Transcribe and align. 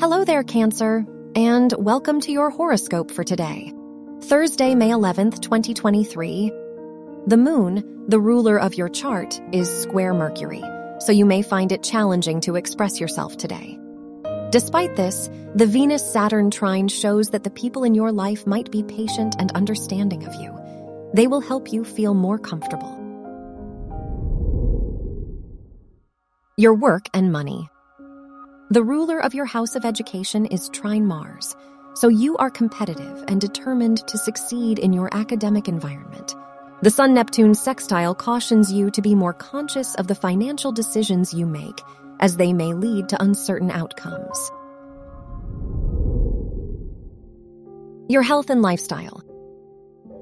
Hello 0.00 0.24
there, 0.24 0.42
Cancer, 0.42 1.04
and 1.36 1.74
welcome 1.76 2.22
to 2.22 2.32
your 2.32 2.48
horoscope 2.48 3.10
for 3.10 3.22
today. 3.22 3.70
Thursday, 4.22 4.74
May 4.74 4.88
11th, 4.88 5.42
2023. 5.42 6.50
The 7.26 7.36
moon, 7.36 8.06
the 8.08 8.18
ruler 8.18 8.58
of 8.58 8.72
your 8.72 8.88
chart, 8.88 9.38
is 9.52 9.68
square 9.82 10.14
Mercury, 10.14 10.64
so 11.00 11.12
you 11.12 11.26
may 11.26 11.42
find 11.42 11.70
it 11.70 11.82
challenging 11.82 12.40
to 12.40 12.56
express 12.56 12.98
yourself 12.98 13.36
today. 13.36 13.78
Despite 14.48 14.96
this, 14.96 15.28
the 15.54 15.66
Venus 15.66 16.10
Saturn 16.10 16.50
trine 16.50 16.88
shows 16.88 17.28
that 17.32 17.44
the 17.44 17.50
people 17.50 17.84
in 17.84 17.94
your 17.94 18.10
life 18.10 18.46
might 18.46 18.70
be 18.70 18.82
patient 18.82 19.36
and 19.38 19.52
understanding 19.52 20.24
of 20.24 20.34
you. 20.36 20.58
They 21.12 21.26
will 21.26 21.42
help 21.42 21.74
you 21.74 21.84
feel 21.84 22.14
more 22.14 22.38
comfortable. 22.38 22.96
Your 26.56 26.72
work 26.72 27.04
and 27.12 27.30
money. 27.30 27.68
The 28.72 28.84
ruler 28.84 29.18
of 29.18 29.34
your 29.34 29.46
house 29.46 29.74
of 29.74 29.84
education 29.84 30.46
is 30.46 30.68
trine 30.68 31.04
Mars, 31.04 31.56
so 31.94 32.06
you 32.06 32.36
are 32.36 32.50
competitive 32.50 33.24
and 33.26 33.40
determined 33.40 34.06
to 34.06 34.16
succeed 34.16 34.78
in 34.78 34.92
your 34.92 35.08
academic 35.12 35.66
environment. 35.66 36.36
The 36.80 36.90
Sun 36.90 37.12
Neptune 37.12 37.56
sextile 37.56 38.14
cautions 38.14 38.72
you 38.72 38.92
to 38.92 39.02
be 39.02 39.16
more 39.16 39.32
conscious 39.32 39.96
of 39.96 40.06
the 40.06 40.14
financial 40.14 40.70
decisions 40.70 41.34
you 41.34 41.46
make, 41.46 41.80
as 42.20 42.36
they 42.36 42.52
may 42.52 42.72
lead 42.72 43.08
to 43.08 43.20
uncertain 43.20 43.72
outcomes. 43.72 44.52
Your 48.08 48.22
health 48.22 48.50
and 48.50 48.62
lifestyle. 48.62 49.24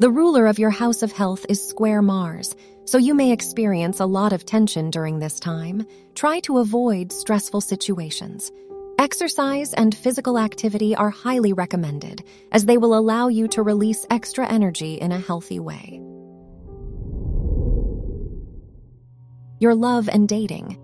The 0.00 0.10
ruler 0.10 0.46
of 0.46 0.60
your 0.60 0.70
house 0.70 1.02
of 1.02 1.10
health 1.10 1.44
is 1.48 1.60
square 1.60 2.02
Mars, 2.02 2.54
so 2.84 2.98
you 2.98 3.14
may 3.14 3.32
experience 3.32 3.98
a 3.98 4.06
lot 4.06 4.32
of 4.32 4.46
tension 4.46 4.90
during 4.90 5.18
this 5.18 5.40
time. 5.40 5.84
Try 6.14 6.38
to 6.40 6.58
avoid 6.58 7.10
stressful 7.10 7.62
situations. 7.62 8.52
Exercise 9.00 9.74
and 9.74 9.96
physical 9.96 10.38
activity 10.38 10.94
are 10.94 11.10
highly 11.10 11.52
recommended, 11.52 12.22
as 12.52 12.64
they 12.64 12.78
will 12.78 12.96
allow 12.96 13.26
you 13.26 13.48
to 13.48 13.62
release 13.64 14.06
extra 14.08 14.46
energy 14.46 14.94
in 14.94 15.10
a 15.10 15.18
healthy 15.18 15.58
way. 15.58 16.00
Your 19.58 19.74
love 19.74 20.08
and 20.08 20.28
dating. 20.28 20.78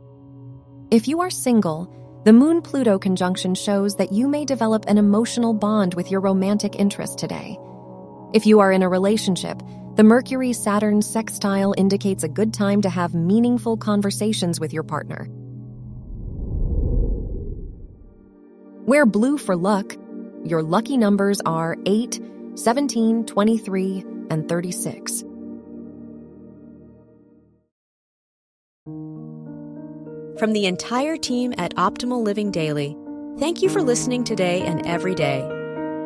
If 0.91 1.07
you 1.07 1.21
are 1.21 1.31
single, 1.31 1.89
the 2.25 2.33
Moon 2.33 2.61
Pluto 2.61 2.99
conjunction 2.99 3.55
shows 3.55 3.95
that 3.95 4.11
you 4.11 4.27
may 4.27 4.45
develop 4.45 4.87
an 4.89 4.99
emotional 4.99 5.55
bond 5.55 5.95
with 5.95 6.11
your 6.11 6.21
romantic 6.21 6.75
interest 6.75 7.17
today. 7.17 7.57
If 8.35 8.47
you 8.47 8.59
are 8.59 8.73
in 8.73 8.83
a 8.83 8.89
relationship, 8.89 9.63
the 9.95 10.03
Mercury 10.03 10.53
Saturn 10.53 11.03
sextile 11.03 11.73
indicates 11.79 12.25
a 12.25 12.29
good 12.29 12.53
time 12.53 12.83
to 12.83 12.91
have 12.91 13.15
meaningful 13.15 13.77
conversations 13.77 14.59
with 14.59 14.73
your 14.73 14.83
partner. 14.83 15.29
Wear 18.87 19.07
blue 19.07 19.39
for 19.39 19.55
luck. 19.55 19.97
Your 20.45 20.65
lucky 20.65 20.97
numbers 20.97 21.41
are 21.47 21.77
8, 21.87 22.21
17, 22.57 23.25
23, 23.25 24.05
and 24.31 24.49
36. 24.49 25.21
From 30.41 30.53
the 30.53 30.67
entire 30.67 31.17
team 31.17 31.55
at 31.57 31.77
Optimal 31.77 32.25
Living 32.25 32.51
Daily, 32.51 32.97
thank 33.39 33.63
you 33.63 33.69
for 33.69 33.81
listening 33.81 34.25
today 34.25 34.63
and 34.63 34.85
every 34.85 35.15
day 35.15 35.54